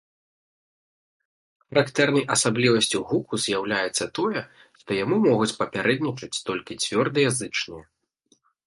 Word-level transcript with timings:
Характэрнай 1.67 2.25
асаблівасцю 2.37 2.97
гуку 3.11 3.33
з'яўляецца 3.45 4.03
тое, 4.21 4.39
што 4.83 4.89
яму 5.03 5.15
могуць 5.31 5.53
папярэднічаць 5.63 6.37
толькі 6.51 6.81
цвёрдыя 6.85 7.29
зычныя. 7.43 7.85